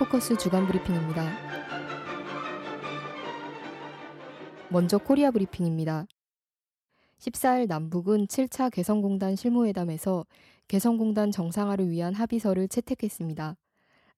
포커스 0.00 0.38
주간 0.38 0.66
브리핑입니다. 0.66 1.30
먼저 4.70 4.96
코리아 4.96 5.30
브리핑입니다. 5.30 6.06
14일 7.18 7.68
남북은 7.68 8.26
7차 8.26 8.72
개성공단 8.72 9.36
실무회담에서 9.36 10.24
개성공단 10.68 11.30
정상화를 11.30 11.90
위한 11.90 12.14
합의서를 12.14 12.68
채택했습니다. 12.68 13.58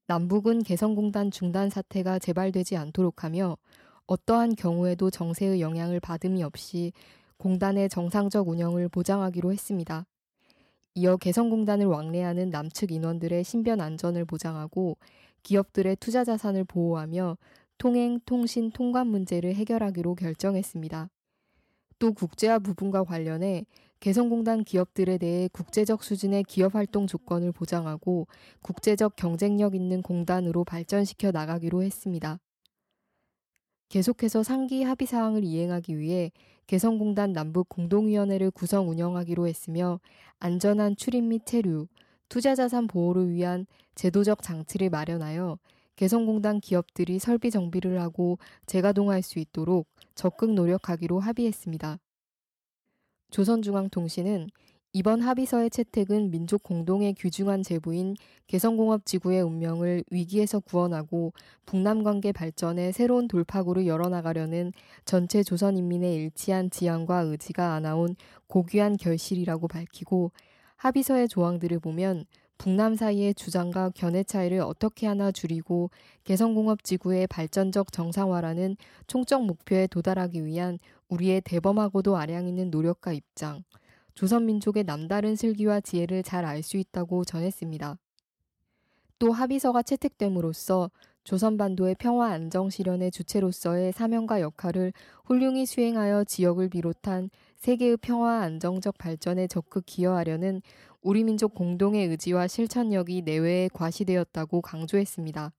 남북은 0.07 0.63
개성공단 0.63 1.33
중단 1.33 1.69
사태가 1.69 2.21
재발되지 2.21 2.77
않도록 2.77 3.25
하며 3.25 3.57
어떠한 4.07 4.55
경우에도 4.55 5.11
정세의 5.11 5.61
영향을 5.61 5.99
받음이 5.99 6.45
없이 6.45 6.93
공단의 7.39 7.89
정상적 7.89 8.49
운영을 8.49 8.89
보장하기로 8.89 9.51
했습니다. 9.51 10.07
이어 10.95 11.17
개성공단을 11.17 11.87
왕래하는 11.87 12.51
남측 12.51 12.93
인원들의 12.93 13.43
신변 13.43 13.81
안전을 13.81 14.27
보장하고 14.27 14.97
기업들의 15.43 15.97
투자 15.97 16.25
자산을 16.25 16.65
보호하며 16.65 17.37
통행, 17.79 18.21
통신, 18.27 18.71
통관 18.71 19.09
문제를 19.09 19.55
해결하기로 19.55 20.15
결정했습니다. 20.15 21.11
또 21.99 22.13
국제화 22.13 22.59
부분과 22.59 23.05
관련해 23.05 23.65
개성공단 24.01 24.65
기업들에 24.65 25.19
대해 25.19 25.49
국제적 25.53 26.03
수준의 26.03 26.45
기업 26.45 26.75
활동 26.75 27.07
조건을 27.07 27.53
보장하고 27.53 28.27
국제적 28.61 29.15
경쟁력 29.15 29.77
있는 29.77 30.03
공단으로 30.03 30.65
발전시켜 30.65 31.31
나가기로 31.31 31.85
했습니다. 31.85 32.41
계속해서 33.89 34.43
상기 34.43 34.83
합의 34.83 35.07
사항을 35.07 35.45
이행하기 35.45 35.99
위해 35.99 36.33
개성공단 36.67 37.33
남북 37.33 37.69
공동위원회를 37.69 38.51
구성 38.51 38.89
운영하기로 38.89 39.47
했으며 39.47 40.01
안전한 40.39 40.97
출입 40.97 41.23
및 41.23 41.47
체류, 41.47 41.87
투자자산 42.33 42.87
보호를 42.87 43.29
위한 43.29 43.67
제도적 43.95 44.41
장치를 44.43 44.89
마련하여 44.89 45.59
개성공단 45.97 46.61
기업들이 46.61 47.19
설비 47.19 47.51
정비를 47.51 48.01
하고 48.01 48.39
재가동할 48.65 49.21
수 49.21 49.39
있도록 49.39 49.87
적극 50.15 50.55
노력하기로 50.55 51.21
합의했습니다. 51.21 51.99
조선중앙통신은 53.33 54.49
이번 54.95 55.21
합의서의 55.21 55.69
채택은 55.69 56.31
민족 56.31 56.63
공동의 56.63 57.13
귀중한 57.13 57.63
제부인 57.63 58.17
개성공업지구의 58.47 59.43
운명을 59.43 60.05
위기에서 60.11 60.61
구원하고 60.61 61.35
북남 61.67 62.03
관계 62.03 62.33
발전에 62.33 62.93
새로운 62.93 63.29
돌파구를 63.29 63.87
열어나가려는 63.87 64.73
전체 65.05 65.43
조선인민의 65.43 66.15
일치한 66.15 66.71
지향과 66.71 67.25
의지가 67.25 67.75
안아온 67.75 68.17
고귀한 68.47 68.97
결실이라고 68.97 69.69
밝히고 69.69 70.33
합의서의 70.83 71.29
조항들을 71.29 71.79
보면 71.79 72.25
북남 72.59 72.97
사이의 72.97 73.35
주장과 73.35 73.91
견해 73.95 74.25
차이를 74.25 74.59
어떻게 74.59 75.07
하나 75.07 75.31
줄이고 75.31 75.91
개성공업 76.25 76.83
지구의 76.83 77.29
발전적 77.29 77.93
정상화라는 77.93 78.77
총적 79.07 79.47
목표에 79.47 79.87
도달하기 79.87 80.45
위한 80.45 80.81
우리의 81.09 81.43
대범하고도 81.43 82.17
아량 82.17 82.49
있는 82.49 82.73
노력과 82.73 83.13
입장, 83.13 83.63
조선민족의 84.15 84.83
남다른 84.83 85.37
슬기와 85.37 85.81
지혜를 85.81 86.25
잘 86.25 86.45
알 86.45 86.65
수 86.65 86.77
있다고 86.77 87.25
전했습니다. 87.25 87.97
또 89.21 89.31
합의서가 89.31 89.83
채택됨으로써 89.83 90.91
조선반도의 91.23 91.95
평화 92.01 92.33
안정 92.33 92.71
실현의 92.71 93.13
주체로서의 93.13 93.93
사명과 93.93 94.41
역할을 94.41 94.93
훌륭히 95.25 95.65
수행하여 95.65 96.25
지역을 96.25 96.71
비롯한 96.71 97.31
세계의 97.63 97.99
평화 97.99 98.41
안정적 98.41 98.99
발전에 98.99 99.47
적극 99.47 99.87
기여하려는 99.87 100.63
우리 101.01 101.23
민족 101.23 101.55
공동의 101.55 102.09
의지와 102.09 102.49
실천력이 102.49 103.23
내외에 103.23 103.69
과시되었다고 103.73 104.63
강조했습니다. 104.63 105.53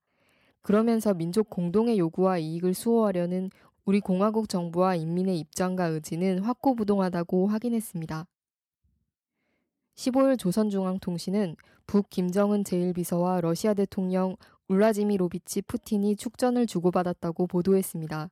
그러면서 0.61 1.13
민족 1.13 1.49
공동의 1.49 1.97
요구와 1.97 2.39
이익을 2.39 2.73
수호하려는 2.73 3.51
우리 3.85 4.01
공화국 4.01 4.49
정부와 4.49 4.95
인민의 4.95 5.39
입장과 5.39 5.85
의지는 5.85 6.39
확고부동하다고 6.39 7.47
확인했습니다. 7.47 8.27
15일 9.95 10.37
조선중앙통신은 10.37 11.55
북 11.87 12.09
김정은 12.09 12.65
제1비서와 12.65 13.39
러시아 13.39 13.73
대통령 13.73 14.35
울라지미로비치 14.67 15.61
푸틴이 15.61 16.17
축전을 16.17 16.67
주고받았다고 16.67 17.47
보도했습니다. 17.47 18.29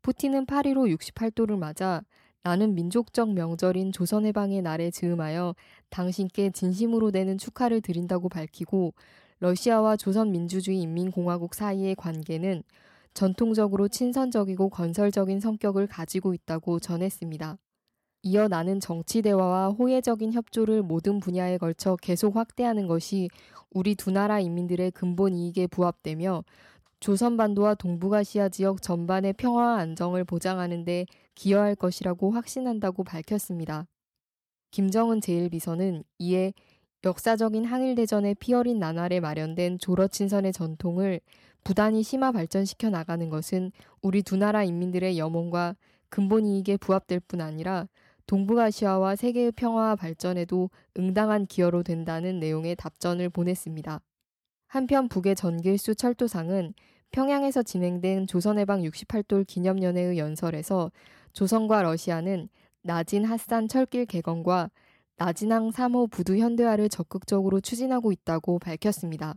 푸틴은 0.00 0.46
8.15 0.46 0.96
68도를 0.96 1.58
맞아 1.58 2.02
나는 2.44 2.74
민족적 2.74 3.32
명절인 3.34 3.92
조선해방의 3.92 4.62
날에 4.62 4.90
즈음하여 4.90 5.54
당신께 5.90 6.50
진심으로 6.50 7.12
되는 7.12 7.38
축하를 7.38 7.80
드린다고 7.80 8.28
밝히고 8.28 8.94
러시아와 9.38 9.96
조선민주주의 9.96 10.80
인민공화국 10.80 11.54
사이의 11.54 11.94
관계는 11.94 12.62
전통적으로 13.14 13.88
친선적이고 13.88 14.70
건설적인 14.70 15.38
성격을 15.38 15.86
가지고 15.86 16.34
있다고 16.34 16.80
전했습니다. 16.80 17.58
이어 18.24 18.48
나는 18.48 18.80
정치 18.80 19.20
대화와 19.20 19.70
호혜적인 19.70 20.32
협조를 20.32 20.82
모든 20.82 21.18
분야에 21.20 21.58
걸쳐 21.58 21.96
계속 21.96 22.36
확대하는 22.36 22.86
것이 22.86 23.28
우리 23.70 23.94
두 23.94 24.10
나라 24.10 24.38
인민들의 24.38 24.92
근본 24.92 25.34
이익에 25.34 25.66
부합되며 25.66 26.44
조선반도와 27.00 27.74
동북아시아 27.74 28.48
지역 28.48 28.80
전반의 28.80 29.32
평화와 29.32 29.78
안정을 29.78 30.24
보장하는 30.24 30.84
데 30.84 31.04
기여할 31.34 31.74
것이라고 31.74 32.30
확신한다고 32.30 33.04
밝혔습니다. 33.04 33.86
김정은 34.70 35.20
제1비서는 35.20 36.04
이에 36.18 36.52
역사적인 37.04 37.64
항일대전의 37.64 38.36
피어린 38.36 38.78
나날에 38.78 39.20
마련된 39.20 39.78
조러친선의 39.78 40.52
전통을 40.52 41.20
부단히 41.64 42.02
심화 42.02 42.32
발전시켜 42.32 42.90
나가는 42.90 43.28
것은 43.28 43.72
우리 44.02 44.22
두 44.22 44.36
나라 44.36 44.64
인민들의 44.64 45.18
염원과 45.18 45.76
근본 46.08 46.46
이익에 46.46 46.76
부합될 46.76 47.20
뿐 47.20 47.40
아니라 47.40 47.88
동북아시아와 48.26 49.16
세계의 49.16 49.52
평화와 49.52 49.96
발전에도 49.96 50.70
응당한 50.98 51.46
기여로 51.46 51.82
된다는 51.82 52.38
내용의 52.38 52.76
답전을 52.76 53.30
보냈습니다. 53.30 54.00
한편 54.68 55.08
북의 55.08 55.36
전길수 55.36 55.96
철도상은 55.96 56.74
평양에서 57.10 57.62
진행된 57.62 58.26
조선해방 58.26 58.82
68돌 58.82 59.46
기념연회의 59.46 60.18
연설에서 60.18 60.90
조선과 61.32 61.82
러시아는 61.82 62.48
나진 62.82 63.24
핫산 63.24 63.68
철길 63.68 64.06
개건과 64.06 64.70
나진항 65.16 65.70
3호 65.70 66.10
부두 66.10 66.36
현대화를 66.36 66.88
적극적으로 66.88 67.60
추진하고 67.60 68.12
있다고 68.12 68.58
밝혔습니다. 68.58 69.36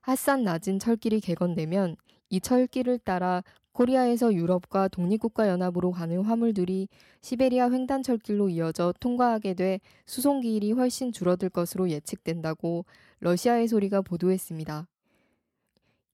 핫산 0.00 0.44
나진 0.44 0.78
철길이 0.78 1.20
개건되면 1.20 1.96
이 2.30 2.40
철길을 2.40 2.98
따라 3.00 3.42
코리아에서 3.72 4.32
유럽과 4.32 4.88
독립국가 4.88 5.48
연합으로 5.48 5.90
가는 5.90 6.22
화물들이 6.22 6.88
시베리아 7.20 7.70
횡단철길로 7.70 8.48
이어져 8.48 8.94
통과하게 9.00 9.54
돼 9.54 9.80
수송기일이 10.06 10.72
훨씬 10.72 11.12
줄어들 11.12 11.50
것으로 11.50 11.90
예측된다고 11.90 12.86
러시아의 13.20 13.68
소리가 13.68 14.00
보도했습니다. 14.00 14.88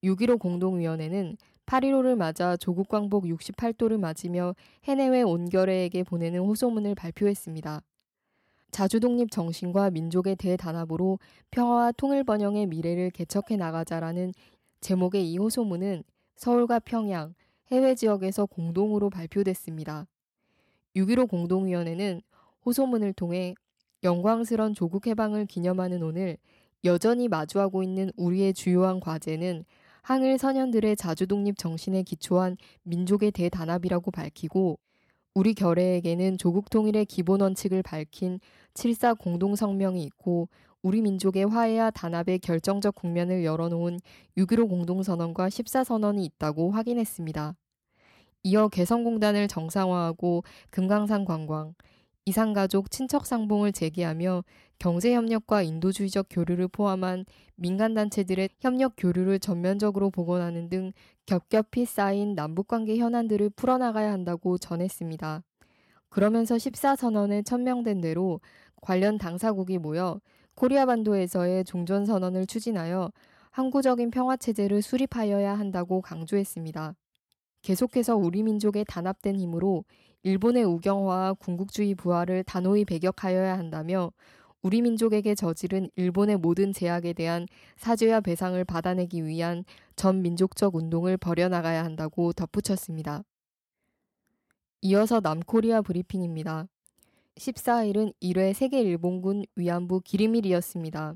6.15 0.02 0.40
공동위원회는 0.40 1.36
8.15를 1.66 2.16
맞아 2.16 2.56
조국 2.56 2.88
광복 2.88 3.24
68도를 3.24 3.98
맞으며 3.98 4.54
해내외 4.84 5.22
온결회에게 5.22 6.02
보내는 6.02 6.40
호소문을 6.40 6.94
발표했습니다. 6.94 7.82
자주독립 8.70 9.30
정신과 9.30 9.90
민족의 9.90 10.36
대단합으로 10.36 11.18
평화와 11.50 11.92
통일 11.92 12.24
번영의 12.24 12.66
미래를 12.66 13.10
개척해 13.10 13.56
나가자라는 13.56 14.32
제목의 14.80 15.30
이 15.30 15.36
호소문은 15.36 16.02
서울과 16.36 16.80
평양, 16.80 17.34
해외 17.70 17.94
지역에서 17.94 18.46
공동으로 18.46 19.10
발표됐습니다. 19.10 20.06
6.15 20.96 21.28
공동위원회는 21.28 22.22
호소문을 22.64 23.12
통해 23.12 23.54
영광스런 24.02 24.74
조국 24.74 25.06
해방을 25.06 25.46
기념하는 25.46 26.02
오늘 26.02 26.36
여전히 26.84 27.28
마주하고 27.28 27.82
있는 27.82 28.10
우리의 28.16 28.54
주요한 28.54 29.00
과제는 29.00 29.64
항일 30.02 30.36
선현들의 30.36 30.96
자주독립 30.96 31.56
정신에 31.56 32.02
기초한 32.02 32.56
민족의 32.82 33.30
대단합이라고 33.30 34.10
밝히고 34.10 34.80
우리 35.34 35.54
결례에게는 35.54 36.38
조국 36.38 36.70
통일의 36.70 37.06
기본 37.06 37.40
원칙을 37.40 37.84
밝힌 37.84 38.40
7.4 38.74 39.16
공동성명이 39.16 40.02
있고 40.02 40.48
우리 40.82 41.00
민족의 41.02 41.44
화해와 41.44 41.92
단합의 41.92 42.40
결정적 42.40 42.96
국면을 42.96 43.44
열어놓은 43.44 44.00
6.15 44.36 44.68
공동선언과 44.68 45.48
14선언이 45.48 46.24
있다고 46.24 46.72
확인했습니다. 46.72 47.54
이어 48.42 48.68
개성공단을 48.68 49.46
정상화하고 49.46 50.42
금강산 50.70 51.24
관광, 51.24 51.74
이산가족 52.24 52.90
친척상봉을 52.90 53.70
재개하며 53.70 54.42
경제협력과 54.82 55.62
인도주의적 55.62 56.26
교류를 56.28 56.66
포함한 56.66 57.24
민간단체들의 57.54 58.48
협력 58.58 58.94
교류를 58.96 59.38
전면적으로 59.38 60.10
복원하는 60.10 60.68
등 60.68 60.92
겹겹이 61.26 61.86
쌓인 61.86 62.34
남북관계 62.34 62.96
현안들을 62.96 63.50
풀어나가야 63.50 64.10
한다고 64.10 64.58
전했습니다. 64.58 65.44
그러면서 66.08 66.56
14선언에 66.56 67.46
천명된 67.46 68.00
대로 68.00 68.40
관련 68.80 69.18
당사국이 69.18 69.78
모여 69.78 70.20
코리아 70.56 70.84
반도에서의 70.84 71.64
종전 71.64 72.04
선언을 72.04 72.46
추진하여 72.46 73.12
항구적인 73.52 74.10
평화 74.10 74.36
체제를 74.36 74.82
수립하여야 74.82 75.56
한다고 75.56 76.00
강조했습니다. 76.00 76.96
계속해서 77.62 78.16
우리 78.16 78.42
민족의 78.42 78.84
단합된 78.88 79.36
힘으로 79.36 79.84
일본의 80.24 80.64
우경화와 80.64 81.34
군국주의 81.34 81.94
부활을 81.94 82.42
단호히 82.42 82.84
배격하여야 82.84 83.56
한다며 83.56 84.10
우리 84.62 84.80
민족에게 84.80 85.34
저지른 85.34 85.90
일본의 85.96 86.36
모든 86.36 86.72
제약에 86.72 87.12
대한 87.12 87.48
사죄와 87.76 88.20
배상을 88.20 88.64
받아내기 88.64 89.24
위한 89.24 89.64
전 89.96 90.22
민족적 90.22 90.76
운동을 90.76 91.16
벌여나가야 91.16 91.84
한다고 91.84 92.32
덧붙였습니다. 92.32 93.24
이어서 94.82 95.20
남코리아 95.20 95.82
브리핑입니다. 95.82 96.68
14일은 97.36 98.14
1회 98.22 98.52
세계 98.52 98.82
일본군 98.82 99.46
위안부 99.56 100.02
기림일이었습니다. 100.04 101.14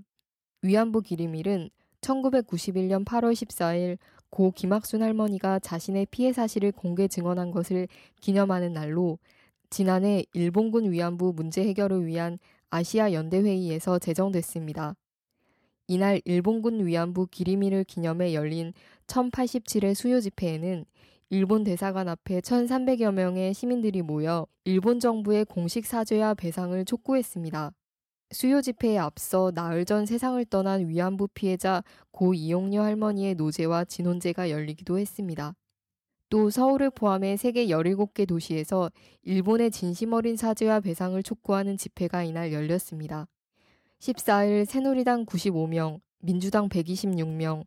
위안부 0.63 1.03
기림일은 1.03 1.71
1991년 2.01 3.05
8월 3.05 3.33
14일 3.33 3.99
고 4.31 4.51
김학순 4.51 5.03
할머니가 5.03 5.61
자신의 5.61 6.07
피해 6.11 6.33
사실을 6.33 6.73
공개 6.73 7.07
증언한 7.07 7.53
것을 7.53 7.87
기념하는 8.21 8.73
날로 8.73 9.19
지난해 9.71 10.25
일본군 10.33 10.91
위안부 10.91 11.33
문제 11.35 11.67
해결을 11.67 12.07
위한 12.07 12.39
아시아 12.71 13.13
연대회의에서 13.13 13.99
제정됐습니다. 13.99 14.97
이날 15.89 16.21
일본군 16.25 16.85
위안부 16.85 17.29
기리미를 17.29 17.85
기념해 17.85 18.35
열린 18.35 18.73
1087회 19.07 19.95
수요 19.95 20.21
집회에는 20.21 20.85
일본 21.31 21.65
대사관 21.65 22.09
앞에 22.09 22.41
1,300여 22.41 23.13
명의 23.13 23.55
시민들이 23.55 24.03
모여 24.03 24.47
일본 24.65 25.01
정부의 25.01 25.45
공식 25.45 25.87
사죄와 25.87 26.35
배상을 26.35 26.85
촉구했습니다. 26.85 27.73
수요 28.33 28.61
집회에 28.61 28.99
앞서 28.99 29.53
나흘 29.55 29.85
전 29.85 30.07
세상을 30.07 30.45
떠난 30.47 30.89
위안부 30.89 31.29
피해자 31.35 31.85
고 32.11 32.35
이용녀 32.35 32.83
할머니의 32.83 33.37
노제와 33.37 33.85
진혼제가 33.85 34.51
열리기도 34.51 34.99
했습니다. 34.99 35.55
또 36.29 36.51
서울을 36.51 36.91
포함해 36.91 37.37
세계 37.37 37.67
17개 37.67 38.27
도시에서 38.27 38.91
일본의 39.23 39.71
진심 39.71 40.13
어린 40.13 40.37
사죄와 40.37 40.81
배상을 40.81 41.23
촉구하는 41.23 41.77
집회가 41.77 42.25
이날 42.25 42.53
열렸습니다. 42.53 43.29
14일 44.01 44.67
새누리당 44.67 45.27
95명, 45.27 46.01
민주당 46.19 46.69
126명, 46.69 47.65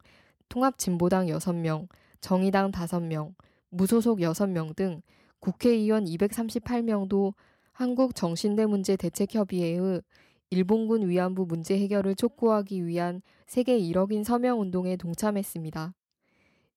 통합진보당 0.50 1.28
6명, 1.28 1.88
정의당 2.20 2.72
5명, 2.72 3.34
무소속 3.70 4.20
6명 4.20 4.76
등 4.76 5.02
국회의원 5.40 6.04
238명도 6.04 7.34
한국정신대문제대책협의회의 7.72 10.02
일본군 10.50 11.08
위안부 11.08 11.46
문제 11.46 11.80
해결을 11.80 12.16
촉구하기 12.16 12.86
위한 12.86 13.22
세계 13.48 13.80
1억인 13.80 14.26
서명 14.26 14.60
운동에 14.60 14.98
동참했습니다. 14.98 15.94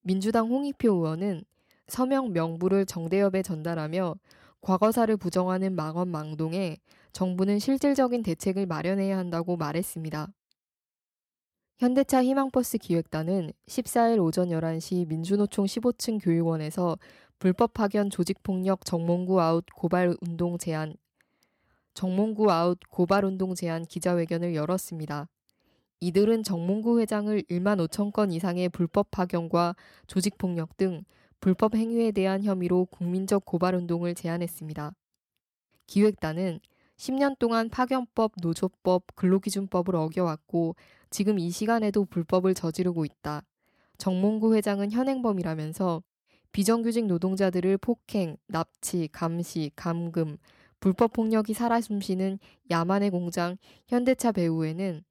민주당 0.01 0.47
홍익표 0.47 0.93
의원은 0.93 1.43
서명 1.87 2.33
명부를 2.33 2.85
정대협에 2.85 3.41
전달하며 3.41 4.15
과거사를 4.61 5.15
부정하는 5.17 5.75
망언 5.75 6.07
망동에 6.09 6.77
정부는 7.11 7.59
실질적인 7.59 8.23
대책을 8.23 8.65
마련해야 8.65 9.17
한다고 9.17 9.57
말했습니다. 9.57 10.27
현대차 11.77 12.23
희망버스 12.23 12.77
기획단은 12.77 13.51
14일 13.67 14.23
오전 14.23 14.49
11시 14.49 15.07
민주노총 15.07 15.65
15층 15.65 16.23
교육원에서 16.23 16.97
불법 17.39 17.73
파견 17.73 18.09
조직폭력 18.09 18.85
정몽구 18.85 19.41
아웃 19.41 19.65
고발 19.75 20.15
운동 20.21 20.57
제안 20.57 20.95
정몽구 21.93 22.51
아웃 22.51 22.79
고발 22.89 23.25
운동 23.25 23.53
제안 23.53 23.85
기자회견을 23.85 24.55
열었습니다. 24.55 25.27
이들은 25.99 26.43
정몽구 26.43 26.99
회장을 27.01 27.41
1만 27.43 27.85
5천 27.87 28.13
건 28.13 28.31
이상의 28.31 28.69
불법 28.69 29.11
파견과 29.11 29.75
조직폭력 30.07 30.77
등 30.77 31.03
불법 31.43 31.75
행위에 31.75 32.13
대한 32.13 32.41
혐의로 32.41 32.85
국민적 32.85 33.43
고발 33.43 33.75
운동을 33.75 34.15
제안했습니다. 34.15 34.93
기획단은 35.87 36.61
10년 36.95 37.37
동안 37.37 37.67
파견법, 37.67 38.31
노조법, 38.41 39.13
근로기준법을 39.15 39.93
어겨왔고 39.93 40.77
지금 41.09 41.39
이 41.39 41.49
시간에도 41.49 42.05
불법을 42.05 42.53
저지르고 42.53 43.03
있다. 43.03 43.43
정몽구 43.97 44.55
회장은 44.55 44.91
현행범이라면서 44.93 46.01
비정규직 46.53 47.07
노동자들을 47.07 47.77
폭행, 47.79 48.37
납치, 48.47 49.09
감시, 49.11 49.69
감금, 49.75 50.37
불법 50.79 51.11
폭력이 51.11 51.53
살아 51.53 51.81
숨쉬는 51.81 52.39
야만의 52.71 53.09
공장 53.09 53.57
현대차 53.87 54.31
배후에는 54.31 55.03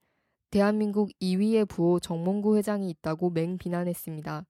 대한민국 0.49 1.11
2위의 1.21 1.69
부호 1.69 1.99
정몽구 1.99 2.57
회장이 2.57 2.89
있다고 2.89 3.29
맹비난했습니다. 3.29 4.47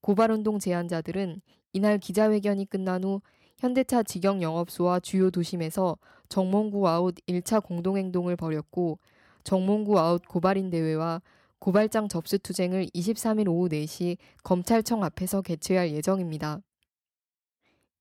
고발운동 0.00 0.58
제안자들은 0.58 1.40
이날 1.72 1.98
기자회견이 1.98 2.66
끝난 2.66 3.04
후 3.04 3.20
현대차 3.58 4.02
직영 4.02 4.42
영업소와 4.42 5.00
주요 5.00 5.30
도심에서 5.30 5.98
정몽구 6.28 6.88
아웃 6.88 7.14
1차 7.28 7.62
공동행동을 7.62 8.36
벌였고 8.36 8.98
정몽구 9.44 9.98
아웃 9.98 10.22
고발인 10.26 10.70
대회와 10.70 11.20
고발장 11.58 12.08
접수 12.08 12.38
투쟁을 12.38 12.86
23일 12.86 13.48
오후 13.48 13.68
4시 13.68 14.16
검찰청 14.42 15.04
앞에서 15.04 15.42
개최할 15.42 15.90
예정입니다. 15.92 16.60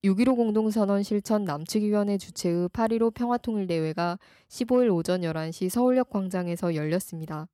6.15 0.05 0.37
공동선언 0.37 1.03
실천 1.03 1.43
남측위원회 1.43 2.17
주최의 2.17 2.69
8.15 2.69 3.13
평화통일대회가 3.13 4.17
15일 4.47 4.95
오전 4.95 5.21
11시 5.21 5.67
서울역 5.67 6.09
광장에서 6.09 6.73
열렸습니다. 6.73 7.49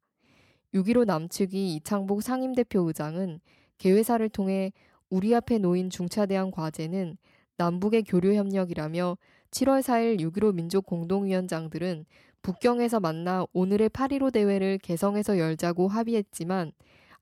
6.15 0.76 1.06
남측위 1.06 1.76
이창복 1.76 2.22
상임대표 2.22 2.82
의장은 2.82 3.40
개회사를 3.77 4.30
통해 4.30 4.72
우리 5.10 5.33
앞에 5.36 5.57
놓인 5.57 5.89
중차대한 5.89 6.51
과제는 6.51 7.18
남북의 7.57 8.04
교류 8.04 8.33
협력이라며 8.36 9.18
7월 9.51 9.81
4일 9.81 10.19
6.15 10.19 10.54
민족 10.54 10.86
공동위원장들은 10.86 12.06
북경에서 12.42 13.00
만나 13.00 13.45
오늘의 13.54 13.89
8.15 13.89 14.33
대회를 14.33 14.77
개성에서 14.77 15.39
열자고 15.39 15.88
합의했지만 15.88 16.74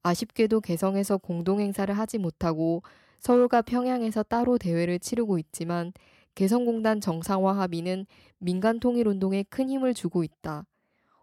아쉽게도 0.01 0.61
개성에서 0.61 1.17
공동행사를 1.17 1.97
하지 1.97 2.17
못하고 2.17 2.83
서울과 3.19 3.61
평양에서 3.61 4.23
따로 4.23 4.57
대회를 4.57 4.99
치르고 4.99 5.39
있지만 5.39 5.93
개성공단 6.35 6.99
정상화 6.99 7.57
합의는 7.57 8.05
민간 8.39 8.79
통일 8.79 9.07
운동에 9.07 9.43
큰 9.43 9.69
힘을 9.69 9.93
주고 9.93 10.23
있다. 10.23 10.65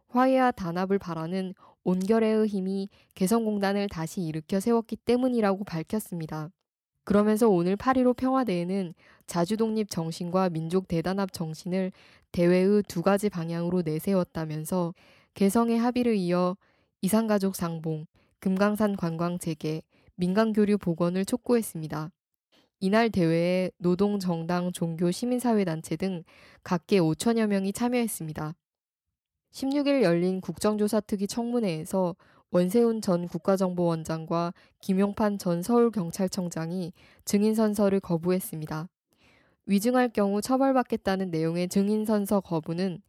화해와 0.08 0.52
단합을 0.52 0.99
바라는 0.99 1.54
온결의 1.84 2.46
힘이 2.46 2.88
개성공단을 3.14 3.88
다시 3.88 4.22
일으켜 4.22 4.60
세웠기 4.60 4.96
때문이라고 4.96 5.64
밝혔습니다. 5.64 6.50
그러면서 7.04 7.49
오늘 7.49 7.76
8.15 7.76 8.16
평화대회는 8.16 8.94
자주독립 9.26 9.90
정신과 9.90 10.50
민족 10.50 10.87
대단합 10.87 11.32
정신을 11.32 11.92
대회의 12.32 12.82
두 12.87 13.02
가지 13.02 13.28
방향으로 13.28 13.82
내세웠다면서 13.82 14.94
개성의 15.34 15.78
합의를 15.78 16.16
이어 16.16 16.56
이산가족 17.00 17.56
상봉, 17.56 18.06
금강산 18.40 18.96
관광 18.96 19.38
재개, 19.38 19.82
민간교류 20.16 20.78
복원을 20.78 21.25
촉구했습니다. 21.25 22.10
이날 22.80 23.10
대회에 23.10 23.70
노동, 23.78 24.18
정당, 24.18 24.72
종교, 24.72 25.10
시민사회단체 25.10 25.96
등 25.96 26.22
각계 26.62 26.99
5천여 26.99 27.46
명이 27.46 27.72
참여했습니다. 27.72 28.54
16일 29.52 30.02
열린 30.02 30.40
국정조사 30.40 31.00
특위 31.00 31.26
청문회에서 31.26 32.14
원세훈 32.52 33.00
전 33.00 33.28
국가정보원장과 33.28 34.52
김용판 34.80 35.38
전 35.38 35.62
서울경찰청장이 35.62 36.92
증인선서를 37.25 38.00
거부했습니다. 38.00 38.88
위증할 39.66 40.09
경우 40.12 40.40
처벌받겠다는 40.40 41.30
내용의 41.30 41.69
증인선서 41.69 42.40
거부는 42.40 43.02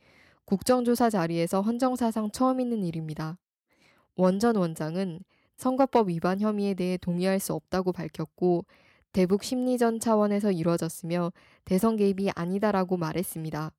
국정조사 0.46 1.10
자리에서 1.10 1.62
헌정사상 1.62 2.32
처음 2.32 2.60
있는 2.60 2.84
일입니다. 2.84 3.38
원 4.16 4.40
전 4.40 4.56
원장은 4.56 5.22
선거법 5.58 6.10
위반 6.10 6.40
혐의에 6.40 6.74
대해 6.74 6.98
동의할 6.98 7.40
수 7.40 7.54
없다고 7.54 7.94
밝혔고 7.94 8.66
대북 9.14 9.44
심리전 9.44 10.00
차원에서 10.00 10.52
이루어졌으며 10.52 11.32
대선 11.66 11.96
개입이 11.98 12.32
아니다라고 12.36 12.98
말했습니다. 12.98 13.72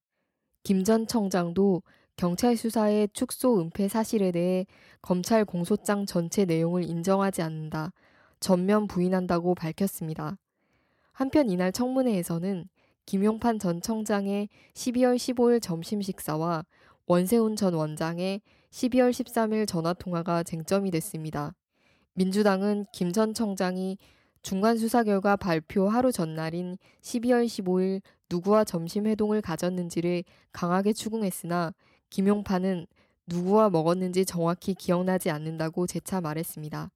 김 0.64 0.84
전 0.84 1.06
청장도 1.06 1.82
경찰 2.22 2.56
수사의 2.56 3.08
축소 3.12 3.60
은폐 3.60 3.88
사실에 3.88 4.30
대해 4.30 4.64
검찰 5.00 5.44
공소장 5.44 6.06
전체 6.06 6.44
내용을 6.44 6.84
인정하지 6.84 7.42
않는다. 7.42 7.92
전면 8.38 8.86
부인한다고 8.86 9.56
밝혔습니다. 9.56 10.38
한편 11.10 11.50
이날 11.50 11.72
청문회에서는 11.72 12.68
김용판 13.06 13.58
전 13.58 13.80
청장의 13.80 14.50
12월 14.72 15.16
15일 15.16 15.60
점심 15.60 16.00
식사와 16.00 16.64
원세훈 17.06 17.56
전 17.56 17.74
원장의 17.74 18.40
12월 18.70 19.10
13일 19.10 19.66
전화 19.66 19.92
통화가 19.92 20.44
쟁점이 20.44 20.92
됐습니다. 20.92 21.56
민주당은 22.14 22.86
김 22.92 23.10
전 23.10 23.34
청장이 23.34 23.98
중간 24.42 24.78
수사 24.78 25.02
결과 25.02 25.34
발표 25.34 25.88
하루 25.88 26.12
전날인 26.12 26.78
12월 27.00 27.46
15일 27.46 28.00
누구와 28.30 28.62
점심 28.62 29.08
회동을 29.08 29.40
가졌는지를 29.40 30.22
강하게 30.52 30.92
추궁했으나 30.92 31.72
김용판은 32.12 32.86
누구와 33.26 33.70
먹었는지 33.70 34.26
정확히 34.26 34.74
기억나지 34.74 35.30
않는다고 35.30 35.86
재차 35.86 36.20
말했습니다. 36.20 36.90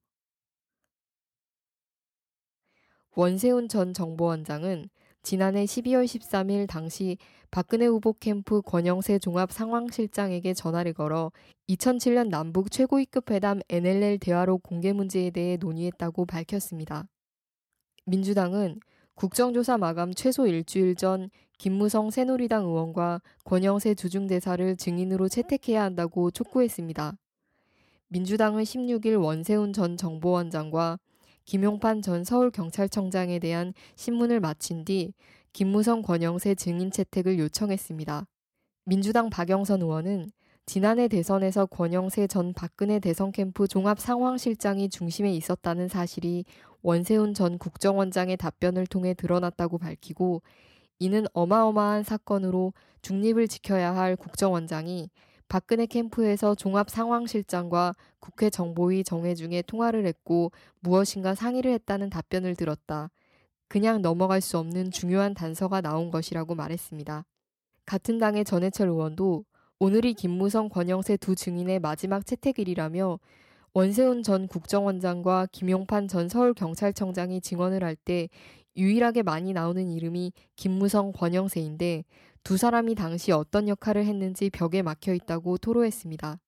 원세훈 3.15 3.67
전 3.67 3.95
정보원장은 3.95 4.89
지난해 5.23 5.65
12월 5.65 6.05
13일 6.05 6.67
당시 6.67 7.17
박근혜 7.49 7.87
후보 7.87 8.13
캠프 8.13 8.61
권영세 8.61 9.17
종합 9.17 9.51
상황실장에게 9.51 10.53
전화를 10.53 10.93
걸어 10.93 11.31
2007년 11.67 12.29
남북 12.29 12.69
최고위급 12.69 13.31
회담 13.31 13.59
NLL 13.69 14.19
대화로 14.19 14.59
공개 14.59 14.93
문제에 14.93 15.31
대해 15.31 15.57
논의했다고 15.57 16.27
밝혔습니다. 16.27 17.07
민주당은 18.05 18.79
국정조사 19.15 19.79
마감 19.79 20.13
최소 20.13 20.45
일주일 20.45 20.95
전 20.95 21.31
김무성 21.57 22.11
새누리당 22.11 22.65
의원과 22.65 23.21
권영세 23.43 23.95
주중대사를 23.95 24.77
증인으로 24.77 25.27
채택해야 25.27 25.83
한다고 25.83 26.29
촉구했습니다. 26.29 27.17
민주당은 28.09 28.63
16일 28.63 29.21
원세훈 29.21 29.73
전 29.73 29.97
정보원장과 29.97 30.99
김용판 31.45 32.01
전 32.01 32.23
서울경찰청장에 32.23 33.39
대한 33.39 33.73
신문을 33.95 34.39
마친 34.39 34.85
뒤 34.85 35.13
김무성 35.51 36.01
권영세 36.03 36.55
증인 36.55 36.91
채택을 36.91 37.39
요청했습니다. 37.39 38.27
민주당 38.85 39.29
박영선 39.29 39.81
의원은 39.81 40.31
지난해 40.67 41.07
대선에서 41.07 41.65
권영세 41.65 42.27
전 42.27 42.53
박근혜 42.53 42.99
대선 42.99 43.31
캠프 43.31 43.67
종합 43.67 43.99
상황실장이 43.99 44.89
중심에 44.89 45.33
있었다는 45.33 45.87
사실이 45.87 46.45
원세훈 46.83 47.33
전 47.33 47.57
국정원장의 47.57 48.37
답변을 48.37 48.85
통해 48.85 49.13
드러났다고 49.13 49.77
밝히고 49.77 50.43
이는 50.99 51.25
어마어마한 51.33 52.03
사건으로 52.03 52.73
중립을 53.01 53.47
지켜야 53.47 53.95
할 53.95 54.15
국정원장이 54.15 55.09
박근혜 55.47 55.85
캠프에서 55.85 56.55
종합상황실장과 56.55 57.93
국회 58.19 58.49
정보위 58.49 59.03
정회 59.03 59.33
중에 59.33 59.61
통화를 59.61 60.05
했고 60.05 60.51
무엇인가 60.81 61.35
상의를 61.35 61.71
했다는 61.71 62.09
답변을 62.09 62.55
들었다. 62.55 63.09
그냥 63.69 64.01
넘어갈 64.01 64.41
수 64.41 64.57
없는 64.57 64.91
중요한 64.91 65.33
단서가 65.33 65.81
나온 65.81 66.11
것이라고 66.11 66.55
말했습니다. 66.55 67.25
같은 67.85 68.17
당의 68.17 68.43
전해철 68.43 68.89
의원도 68.89 69.45
오늘이 69.79 70.15
김무성 70.15 70.69
권영세 70.69 71.17
두 71.17 71.35
증인의 71.35 71.79
마지막 71.79 72.25
채택일이라며 72.25 73.19
원세훈 73.73 74.23
전 74.23 74.47
국정원장과 74.47 75.47
김용판 75.51 76.07
전 76.07 76.27
서울경찰청장이 76.27 77.41
증언을 77.41 77.83
할 77.83 77.95
때 77.95 78.27
유일하게 78.77 79.23
많이 79.23 79.53
나오는 79.53 79.89
이름이 79.89 80.31
김무성 80.55 81.11
권영세인데 81.11 82.05
두 82.43 82.57
사람이 82.57 82.95
당시 82.95 83.31
어떤 83.31 83.67
역할을 83.67 84.05
했는지 84.05 84.49
벽에 84.49 84.81
막혀 84.81 85.13
있다고 85.13 85.57
토로했습니다. 85.57 86.39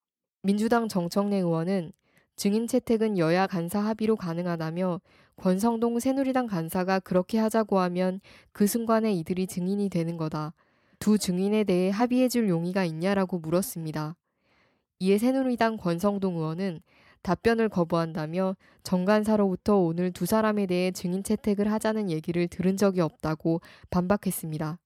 민주당 0.43 0.87
정청래 0.87 1.37
의원은 1.37 1.91
증인 2.35 2.67
채택은 2.67 3.17
여야 3.17 3.47
간사 3.47 3.79
합의로 3.79 4.15
가능하다며 4.15 5.01
권성동 5.35 5.99
새누리당 5.99 6.47
간사가 6.47 6.99
그렇게 6.99 7.37
하자고 7.37 7.79
하면 7.79 8.21
그 8.53 8.67
순간에 8.67 9.11
이들이 9.13 9.47
증인이 9.47 9.89
되는 9.89 10.15
거다. 10.15 10.53
두 10.99 11.17
증인에 11.17 11.63
대해 11.63 11.89
합의해줄 11.89 12.47
용의가 12.47 12.85
있냐라고 12.85 13.39
물었습니다. 13.39 14.15
이에 14.99 15.17
새누리당 15.17 15.77
권성동 15.77 16.35
의원은 16.35 16.81
답변을 17.21 17.69
거부한다며 17.69 18.55
정간사로부터 18.83 19.77
오늘 19.77 20.11
두 20.11 20.25
사람에 20.25 20.65
대해 20.65 20.91
증인 20.91 21.23
채택을 21.23 21.71
하자는 21.71 22.09
얘기를 22.09 22.47
들은 22.47 22.77
적이 22.77 23.01
없다고 23.01 23.61
반박했습니다. 23.89 24.79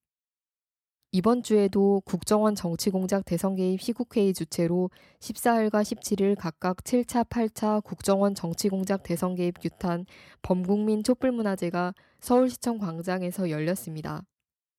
이번 1.16 1.44
주에도 1.44 2.02
국정원 2.06 2.56
정치공작 2.56 3.26
대선 3.26 3.56
개입 3.56 3.80
시국회의 3.80 4.34
주최로 4.34 4.90
14일과 5.20 5.84
17일 5.84 6.36
각각 6.36 6.78
7차, 6.78 7.30
8차 7.30 7.84
국정원 7.84 8.34
정치공작 8.34 9.04
대선 9.04 9.36
개입 9.36 9.60
규탄 9.62 10.08
범국민 10.42 11.04
촛불문화제가 11.04 11.94
서울시청 12.20 12.80
광장에서 12.80 13.52
열렸습니다. 13.52 14.24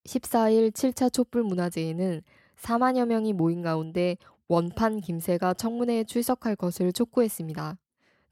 14일 0.06 0.72
7차 0.72 1.12
촛불문화제에는 1.12 2.22
4만여 2.56 3.06
명이 3.06 3.32
모인 3.32 3.62
가운데 3.62 4.16
원판 4.48 5.00
김새가 5.00 5.54
청문회에 5.54 6.04
출석할 6.04 6.56
것을 6.56 6.92
촉구했습니다. 6.92 7.76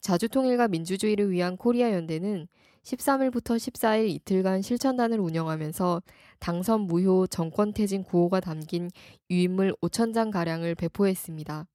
자주통일과 0.01 0.69
민주주의를 0.69 1.31
위한 1.31 1.57
코리아 1.57 1.93
연대는 1.93 2.49
13일부터 2.83 3.57
14일 3.57 4.09
이틀간 4.09 4.63
실천단을 4.63 5.21
운영하면서 5.21 6.03
당선 6.41 6.83
무효 6.83 7.27
정권 7.29 7.73
퇴진 7.73 8.03
구호가 8.03 8.41
담긴 8.41 8.91
유인물 9.31 9.75
5천장 9.81 10.33
가량을 10.33 10.75
배포했습니다. 10.75 11.67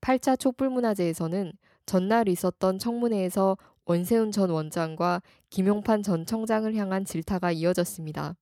8차 0.00 0.38
촛불문화제에서는 0.38 1.52
전날 1.86 2.28
있었던 2.28 2.78
청문회에서 2.78 3.56
원세훈 3.84 4.30
전 4.30 4.50
원장과 4.50 5.22
김용판 5.50 6.04
전 6.04 6.24
청장을 6.24 6.72
향한 6.76 7.04
질타가 7.04 7.50
이어졌습니다. 7.50 8.36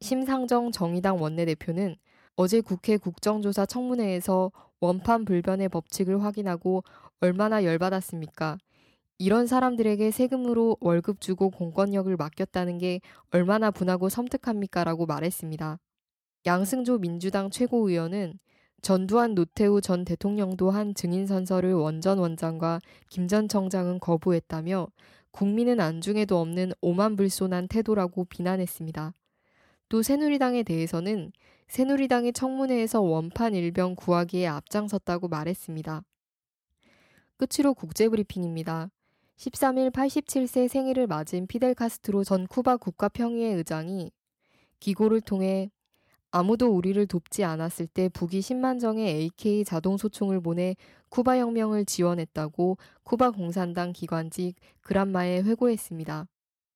심상정 0.00 0.72
정의당 0.72 1.20
원내대표는 1.20 1.96
어제 2.36 2.60
국회 2.60 2.96
국정조사 2.96 3.66
청문회에서 3.66 4.50
원판 4.80 5.24
불변의 5.24 5.68
법칙을 5.70 6.22
확인하고 6.22 6.84
얼마나 7.20 7.64
열받았습니까? 7.64 8.58
이런 9.18 9.46
사람들에게 9.46 10.10
세금으로 10.12 10.76
월급 10.80 11.20
주고 11.20 11.50
공권력을 11.50 12.14
맡겼다는 12.16 12.78
게 12.78 13.00
얼마나 13.30 13.70
분하고 13.70 14.08
섬뜩합니까? 14.08 14.84
라고 14.84 15.06
말했습니다. 15.06 15.78
양승조 16.46 16.98
민주당 16.98 17.50
최고위원은 17.50 18.38
전두환 18.80 19.34
노태우 19.34 19.80
전 19.80 20.04
대통령도 20.04 20.70
한 20.70 20.94
증인 20.94 21.26
선서를 21.26 21.74
원전 21.74 22.18
원장과 22.18 22.80
김 23.10 23.26
전 23.26 23.48
청장은 23.48 23.98
거부했다며 23.98 24.86
국민은 25.32 25.80
안중에도 25.80 26.40
없는 26.40 26.72
오만불손한 26.80 27.68
태도라고 27.68 28.24
비난했습니다. 28.26 29.12
또 29.88 30.02
새누리당에 30.02 30.62
대해서는 30.62 31.32
새누리당이 31.68 32.32
청문회에서 32.32 33.02
원판 33.02 33.54
일병 33.54 33.94
구하기에 33.94 34.46
앞장섰다고 34.46 35.28
말했습니다. 35.28 36.02
끝으로 37.36 37.74
국제브리핑입니다. 37.74 38.90
13일 39.36 39.92
87세 39.92 40.66
생일을 40.66 41.06
맞은 41.06 41.46
피델 41.46 41.74
카스트로 41.74 42.24
전 42.24 42.46
쿠바 42.46 42.78
국가평의회 42.78 43.52
의장이 43.52 44.10
기고를 44.80 45.20
통해 45.20 45.70
아무도 46.30 46.74
우리를 46.74 47.06
돕지 47.06 47.44
않았을 47.44 47.86
때 47.86 48.08
북이 48.08 48.40
10만 48.40 48.80
정의 48.80 49.08
AK 49.08 49.64
자동 49.64 49.96
소총을 49.98 50.40
보내 50.40 50.74
쿠바 51.10 51.38
혁명을 51.38 51.84
지원했다고 51.84 52.78
쿠바 53.04 53.30
공산당 53.32 53.92
기관직 53.92 54.56
그란마에 54.80 55.42
회고했습니다. 55.42 56.26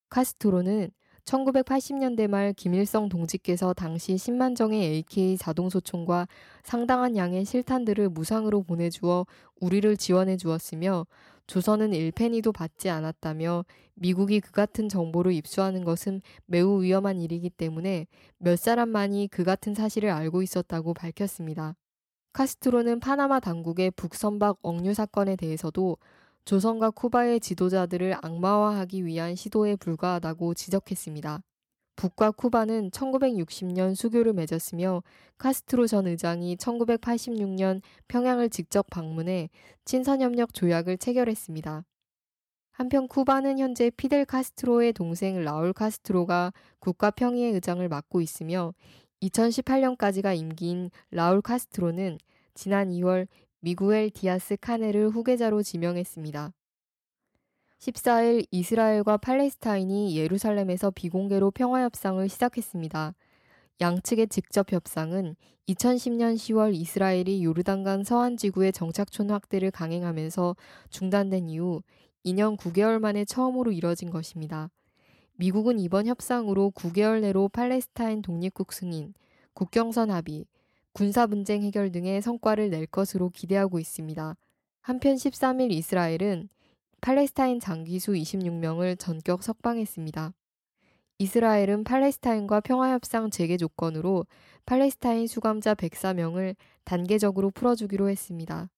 카스트로는 0.09 0.91
1980년대 1.25 2.27
말 2.27 2.53
김일성 2.53 3.09
동지께서 3.09 3.73
당시 3.73 4.15
10만 4.15 4.55
정의 4.55 4.83
AK 4.83 5.37
자동소총과 5.37 6.27
상당한 6.63 7.15
양의 7.15 7.45
실탄들을 7.45 8.09
무상으로 8.09 8.63
보내주어 8.63 9.25
우리를 9.59 9.95
지원해 9.97 10.37
주었으며 10.37 11.05
조선은 11.47 11.91
1페니도 11.91 12.53
받지 12.53 12.89
않았다며 12.89 13.65
미국이 13.95 14.39
그 14.39 14.51
같은 14.51 14.89
정보를 14.89 15.33
입수하는 15.33 15.83
것은 15.83 16.21
매우 16.45 16.81
위험한 16.81 17.19
일이기 17.19 17.49
때문에 17.49 18.07
몇 18.37 18.57
사람만이 18.57 19.29
그 19.31 19.43
같은 19.43 19.73
사실을 19.73 20.09
알고 20.09 20.41
있었다고 20.41 20.93
밝혔습니다. 20.93 21.75
카스트로는 22.33 22.99
파나마 22.99 23.39
당국의 23.39 23.91
북선박 23.91 24.57
억류 24.63 24.93
사건에 24.93 25.35
대해서도 25.35 25.97
조선과 26.45 26.91
쿠바의 26.91 27.39
지도자들을 27.39 28.17
악마화하기 28.21 29.05
위한 29.05 29.35
시도에 29.35 29.75
불과하다고 29.77 30.53
지적했습니다. 30.53 31.41
북과 31.95 32.31
쿠바는 32.31 32.91
1960년 32.91 33.95
수교를 33.95 34.33
맺었으며 34.33 35.03
카스트로 35.37 35.87
전 35.87 36.07
의장이 36.07 36.57
1986년 36.57 37.81
평양을 38.07 38.49
직접 38.49 38.87
방문해 38.89 39.49
친선협력 39.85 40.53
조약을 40.53 40.97
체결했습니다. 40.97 41.85
한편 42.71 43.07
쿠바는 43.07 43.59
현재 43.59 43.91
피델 43.91 44.25
카스트로의 44.25 44.93
동생 44.93 45.43
라울 45.43 45.73
카스트로가 45.73 46.51
국가 46.79 47.11
평의회 47.11 47.49
의장을 47.49 47.87
맡고 47.87 48.19
있으며 48.19 48.73
2018년까지가 49.21 50.35
임기인 50.35 50.89
라울 51.11 51.41
카스트로는 51.41 52.17
지난 52.55 52.89
2월 52.89 53.27
미구엘 53.63 54.09
디아스 54.09 54.57
카네를 54.59 55.07
후계자로 55.07 55.63
지명했습니다. 55.63 56.51
14일 57.79 58.45
이스라엘과 58.51 59.15
팔레스타인이 59.15 60.17
예루살렘에서 60.17 60.91
비공개로 60.91 61.51
평화협상을 61.51 62.27
시작했습니다. 62.27 63.15
양측의 63.79 64.27
직접 64.27 64.69
협상은 64.69 65.37
2010년 65.69 66.35
10월 66.35 66.75
이스라엘이 66.75 67.41
요르단강 67.45 68.03
서안 68.03 68.35
지구의 68.35 68.73
정착촌 68.73 69.31
확대를 69.31 69.71
강행하면서 69.71 70.57
중단된 70.89 71.47
이후 71.47 71.81
2년 72.25 72.57
9개월 72.57 72.99
만에 72.99 73.23
처음으로 73.23 73.71
이뤄진 73.71 74.09
것입니다. 74.09 74.71
미국은 75.37 75.79
이번 75.79 76.07
협상으로 76.07 76.73
9개월 76.75 77.21
내로 77.21 77.47
팔레스타인 77.47 78.23
독립국 78.23 78.73
승인, 78.73 79.13
국경선 79.53 80.11
합의, 80.11 80.47
군사 80.93 81.25
분쟁 81.25 81.63
해결 81.63 81.91
등의 81.91 82.21
성과를 82.21 82.69
낼 82.69 82.85
것으로 82.85 83.29
기대하고 83.29 83.79
있습니다. 83.79 84.35
한편 84.81 85.15
13일 85.15 85.71
이스라엘은 85.71 86.49
팔레스타인 87.01 87.59
장기수 87.59 88.11
26명을 88.11 88.99
전격 88.99 89.41
석방했습니다. 89.41 90.33
이스라엘은 91.17 91.83
팔레스타인과 91.83 92.59
평화협상 92.61 93.31
재개 93.31 93.57
조건으로 93.57 94.27
팔레스타인 94.65 95.25
수감자 95.25 95.73
104명을 95.73 96.55
단계적으로 96.83 97.49
풀어주기로 97.49 98.09
했습니다. 98.09 98.69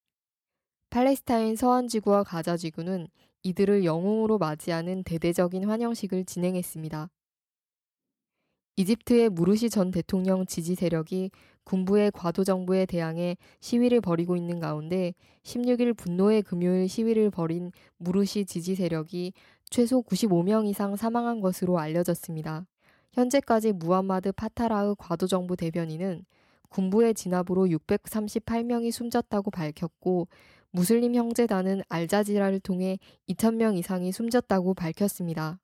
팔레스타인 0.91 1.57
서안지구와 1.57 2.23
가자지구는 2.23 3.07
이들을 3.43 3.83
영웅으로 3.83 4.37
맞이하는 4.37 5.03
대대적인 5.03 5.69
환영식을 5.69 6.23
진행했습니다. 6.23 7.09
이집트의 8.77 9.29
무르시 9.29 9.69
전 9.69 9.91
대통령 9.91 10.45
지지 10.45 10.75
세력이 10.75 11.31
군부의 11.65 12.11
과도 12.11 12.43
정부에 12.43 12.85
대항해 12.85 13.37
시위를 13.59 13.99
벌이고 13.99 14.35
있는 14.35 14.59
가운데 14.59 15.13
16일 15.43 15.97
분노의 15.97 16.43
금요일 16.43 16.87
시위를 16.87 17.31
벌인 17.31 17.71
무르시 17.97 18.45
지지 18.45 18.75
세력이 18.75 19.33
최소 19.69 20.01
95명 20.01 20.67
이상 20.67 20.95
사망한 20.95 21.41
것으로 21.41 21.79
알려졌습니다. 21.79 22.65
현재까지 23.13 23.73
무함마드 23.73 24.31
파타라흐 24.31 24.95
과도 24.97 25.27
정부 25.27 25.55
대변인은 25.55 26.25
군부의 26.69 27.13
진압으로 27.13 27.65
638명이 27.67 28.91
숨졌다고 28.91 29.51
밝혔고 29.51 30.27
무슬림 30.71 31.15
형제단은 31.15 31.81
알자지라를 31.87 32.59
통해 32.59 32.99
2,000명 33.29 33.77
이상이 33.77 34.11
숨졌다고 34.11 34.73
밝혔습니다. 34.73 35.59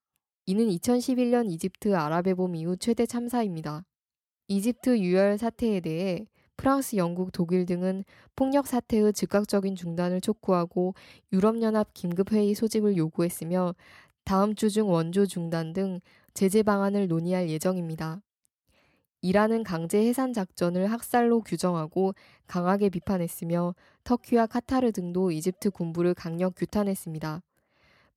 이는 0.45 0.67
2011년 0.69 1.51
이집트 1.51 1.93
아랍의 1.95 2.35
봄 2.35 2.55
이후 2.55 2.77
최대 2.77 3.05
참사입니다. 3.05 3.83
이집트 4.51 4.99
유혈 4.99 5.37
사태에 5.37 5.79
대해 5.79 6.25
프랑스, 6.57 6.97
영국, 6.97 7.31
독일 7.31 7.65
등은 7.65 8.03
폭력 8.35 8.67
사태의 8.67 9.13
즉각적인 9.13 9.75
중단을 9.75 10.19
촉구하고 10.19 10.93
유럽연합 11.31 11.93
긴급회의 11.93 12.53
소집을 12.53 12.97
요구했으며 12.97 13.73
다음 14.25 14.53
주 14.53 14.69
중 14.69 14.89
원조 14.91 15.25
중단 15.25 15.71
등 15.71 16.01
제재 16.33 16.63
방안을 16.63 17.07
논의할 17.07 17.49
예정입니다. 17.49 18.21
이란은 19.21 19.63
강제 19.63 20.05
해산 20.05 20.33
작전을 20.33 20.91
학살로 20.91 21.41
규정하고 21.43 22.13
강하게 22.47 22.89
비판했으며 22.89 23.73
터키와 24.03 24.47
카타르 24.47 24.91
등도 24.91 25.31
이집트 25.31 25.69
군부를 25.71 26.13
강력 26.13 26.55
규탄했습니다. 26.57 27.41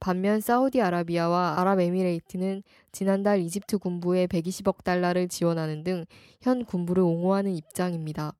반면 0.04 0.38
사우디아라비아와 0.42 1.58
아랍에미레이트는 1.61 2.62
지난달 2.92 3.40
이집트 3.40 3.78
군부에 3.78 4.26
120억 4.26 4.84
달러를 4.84 5.28
지원하는 5.28 5.82
등 5.82 6.04
현 6.42 6.66
군부를 6.66 7.02
옹호하는 7.02 7.54
입장입니다. 7.54 8.34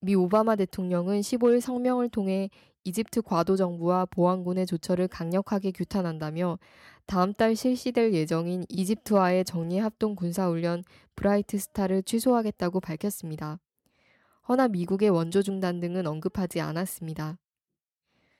미 0.00 0.14
오바마 0.14 0.56
대통령은 0.56 1.20
15일 1.20 1.60
성명을 1.60 2.08
통해 2.08 2.48
이집트 2.84 3.20
과도 3.20 3.56
정부와 3.56 4.06
보안군의 4.06 4.64
조처를 4.64 5.08
강력하게 5.08 5.72
규탄한다며 5.72 6.58
다음 7.04 7.34
달 7.34 7.54
실시될 7.54 8.14
예정인 8.14 8.64
이집트와의 8.70 9.44
정리 9.44 9.78
합동 9.78 10.14
군사훈련 10.14 10.84
브라이트 11.16 11.58
스타를 11.58 12.02
취소하겠다고 12.02 12.80
밝혔습니다. 12.80 13.58
허나 14.48 14.68
미국의 14.68 15.10
원조 15.10 15.42
중단 15.42 15.80
등은 15.80 16.06
언급하지 16.06 16.62
않았습니다. 16.62 17.36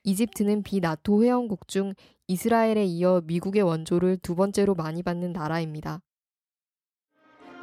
이집트는 0.07 0.63
비나토 0.63 1.25
회원국 1.25 1.67
중 1.67 1.93
이스라엘에 2.29 2.85
이어 2.85 3.23
미국의 3.25 3.63
원조를 3.63 4.19
두 4.19 4.37
번째로 4.37 4.77
많이 4.77 5.03
받는 5.03 5.33
나라입니다. 5.33 6.01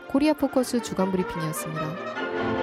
코리아 0.10 0.34
포커스 0.34 0.84
주간 0.84 1.10
브리핑이었습니다. 1.12 2.62